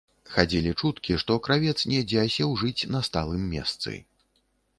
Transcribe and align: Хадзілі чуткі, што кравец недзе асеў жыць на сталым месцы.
Хадзілі 0.35 0.71
чуткі, 0.81 1.17
што 1.23 1.37
кравец 1.47 1.75
недзе 1.91 2.17
асеў 2.23 2.57
жыць 2.63 2.87
на 2.95 3.03
сталым 3.11 3.45
месцы. 3.53 3.97